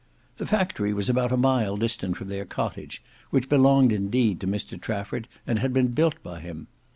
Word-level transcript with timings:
The 0.37 0.47
factory 0.47 0.93
was 0.93 1.11
about 1.11 1.31
a 1.31 1.37
mile 1.37 1.77
distant 1.77 2.17
from 2.17 2.29
their 2.29 2.43
cottage, 2.43 3.03
which 3.29 3.47
belonged 3.47 3.91
indeed 3.91 4.39
to 4.39 4.47
Mr 4.47 4.81
Trafford, 4.81 5.27
and 5.45 5.59
had 5.59 5.73
been 5.73 5.89
built 5.89 6.15
by 6.23 6.39
him. 6.39 6.65